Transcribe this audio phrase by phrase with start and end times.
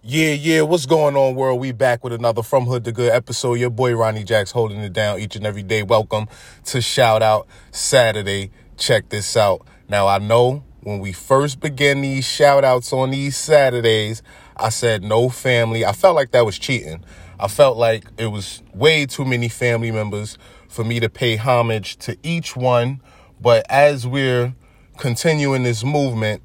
[0.00, 1.58] Yeah, yeah, what's going on, world?
[1.58, 3.54] We back with another From Hood to Good episode.
[3.54, 5.82] Your boy Ronnie Jacks holding it down each and every day.
[5.82, 6.28] Welcome
[6.66, 8.52] to Shout Out Saturday.
[8.76, 9.66] Check this out.
[9.88, 14.22] Now, I know when we first began these shout outs on these Saturdays,
[14.56, 15.84] I said no family.
[15.84, 17.04] I felt like that was cheating.
[17.40, 21.96] I felt like it was way too many family members for me to pay homage
[21.98, 23.02] to each one.
[23.40, 24.54] But as we're
[24.96, 26.40] continuing this movement,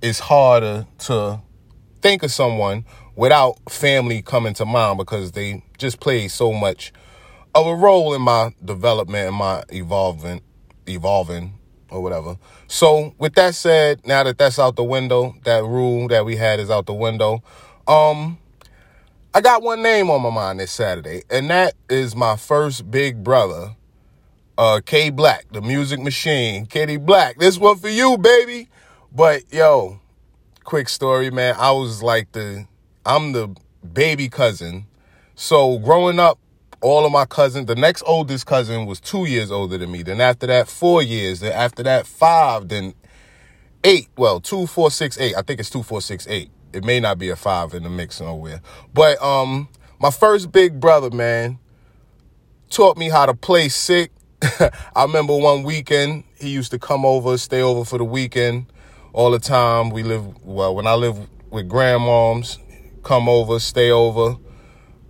[0.00, 1.40] it's harder to
[2.02, 2.84] think of someone
[3.16, 6.92] without family coming to mind because they just play so much
[7.54, 10.40] of a role in my development and my evolving
[10.88, 11.54] evolving
[11.90, 12.36] or whatever.
[12.66, 16.58] So with that said, now that that's out the window, that rule that we had
[16.58, 17.42] is out the window.
[17.86, 18.38] Um
[19.34, 23.22] I got one name on my mind this Saturday, and that is my first big
[23.24, 23.76] brother,
[24.58, 26.66] uh K Black, the music machine.
[26.66, 27.38] Kitty Black.
[27.38, 28.68] This one for you, baby.
[29.14, 30.00] But yo,
[30.64, 31.54] quick story, man.
[31.58, 32.66] I was like the
[33.04, 33.54] I'm the
[33.92, 34.86] baby cousin.
[35.34, 36.38] So growing up,
[36.80, 40.02] all of my cousins, the next oldest cousin was two years older than me.
[40.02, 41.40] Then after that, four years.
[41.40, 42.68] Then after that, five.
[42.68, 42.94] Then
[43.84, 44.08] eight.
[44.16, 45.34] Well, two, four, six, eight.
[45.36, 46.50] I think it's two, four, six, eight.
[46.72, 48.60] It may not be a five in the mix nowhere.
[48.94, 49.68] But um,
[50.00, 51.58] my first big brother, man,
[52.70, 54.10] taught me how to play sick.
[54.96, 58.66] I remember one weekend he used to come over, stay over for the weekend
[59.12, 59.90] all the time.
[59.90, 61.18] We live well when I live
[61.50, 62.58] with grandmoms,
[63.02, 64.36] come over, stay over.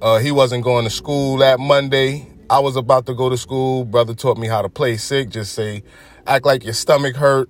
[0.00, 2.28] Uh, he wasn't going to school that Monday.
[2.50, 3.84] I was about to go to school.
[3.84, 5.30] Brother taught me how to play sick.
[5.30, 5.84] Just say,
[6.26, 7.48] act like your stomach hurt,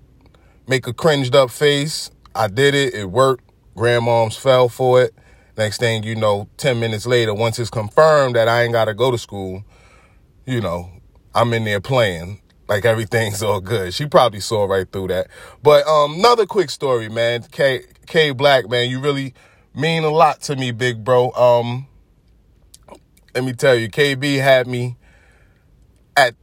[0.68, 2.10] make a cringed up face.
[2.34, 2.94] I did it.
[2.94, 3.44] It worked.
[3.74, 5.14] Grandmoms fell for it.
[5.56, 8.94] Next thing you know, 10 minutes later, once it's confirmed that I ain't got to
[8.94, 9.64] go to school,
[10.46, 10.90] you know,
[11.34, 12.41] I'm in there playing
[12.72, 13.92] like everything's all good.
[13.92, 15.28] She probably saw right through that.
[15.62, 17.42] But um, another quick story, man.
[17.50, 19.34] K K Black, man, you really
[19.74, 21.30] mean a lot to me, big bro.
[21.32, 21.86] Um,
[23.34, 24.96] let me tell you, KB had me
[26.16, 26.34] at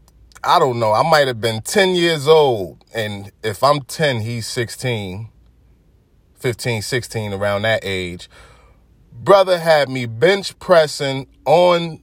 [0.44, 0.94] I don't know.
[0.94, 5.30] I might have been 10 years old, and if I'm 10, he's 16,
[6.36, 8.30] 15, 16, around that age.
[9.12, 12.02] Brother had me bench pressing on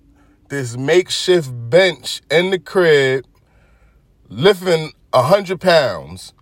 [0.48, 3.24] this makeshift bench in the crib
[4.28, 6.32] lifting a hundred pounds,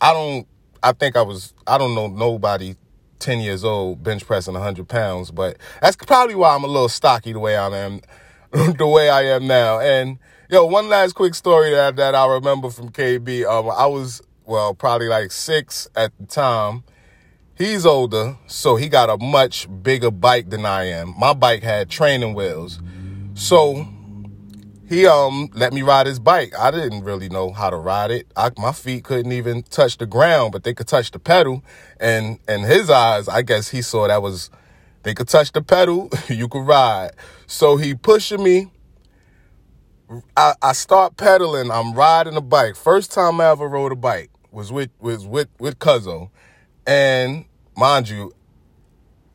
[0.00, 0.46] I don't.
[0.82, 1.54] I think I was.
[1.66, 2.76] I don't know nobody
[3.18, 6.88] ten years old bench pressing a hundred pounds, but that's probably why I'm a little
[6.88, 8.00] stocky the way I am,
[8.50, 9.80] the way I am now.
[9.80, 10.18] And
[10.50, 13.44] yo, one last quick story that that I remember from KB.
[13.44, 16.84] Um, I was well probably like six at the time.
[17.54, 21.14] He's older, so he got a much bigger bike than I am.
[21.18, 22.80] My bike had training wheels,
[23.32, 23.88] so
[24.88, 26.52] he um let me ride his bike.
[26.58, 28.26] I didn't really know how to ride it.
[28.36, 31.62] I, my feet couldn't even touch the ground, but they could touch the pedal.
[31.98, 34.50] And in his eyes, I guess he saw that was
[35.02, 37.12] they could touch the pedal, you could ride.
[37.46, 38.70] So he pushing me.
[40.36, 41.70] I, I start pedaling.
[41.70, 42.76] I'm riding a bike.
[42.76, 46.30] First time I ever rode a bike was with was with with Cuzzo,
[46.86, 47.44] and
[47.76, 48.32] mind you,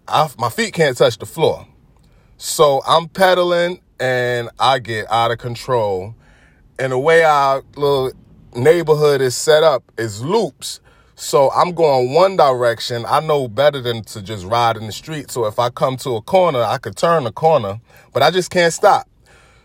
[0.07, 1.67] I, my feet can't touch the floor.
[2.37, 6.15] So I'm pedaling and I get out of control.
[6.79, 8.11] And the way our little
[8.55, 10.79] neighborhood is set up is loops.
[11.15, 13.05] So I'm going one direction.
[13.07, 15.29] I know better than to just ride in the street.
[15.29, 17.79] So if I come to a corner, I could turn the corner,
[18.11, 19.07] but I just can't stop.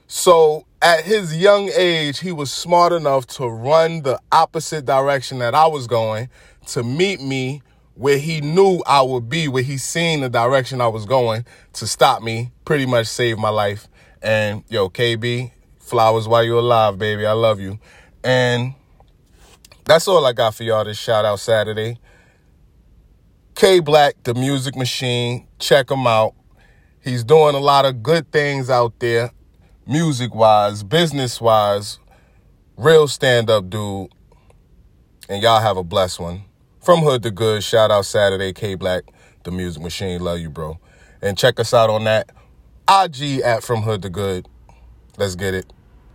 [0.06, 5.54] So at his young age, he was smart enough to run the opposite direction that
[5.54, 6.28] I was going
[6.66, 7.62] to meet me
[7.94, 11.86] where he knew I would be, where he seen the direction I was going to
[11.86, 13.88] stop me, pretty much save my life.
[14.26, 17.24] And yo, KB, flowers while you're alive, baby.
[17.24, 17.78] I love you.
[18.24, 18.74] And
[19.84, 22.00] that's all I got for y'all this shout out Saturday.
[23.54, 25.46] K Black, the music machine.
[25.60, 26.34] Check him out.
[27.04, 29.30] He's doing a lot of good things out there,
[29.86, 32.00] music wise, business wise.
[32.76, 34.08] Real stand up dude.
[35.28, 36.42] And y'all have a blessed one.
[36.80, 39.04] From Hood to Good, shout out Saturday, K Black,
[39.44, 40.20] the music machine.
[40.20, 40.80] Love you, bro.
[41.22, 42.32] And check us out on that
[42.88, 44.48] IG at From Hood to Good.
[45.18, 45.72] Let's get it.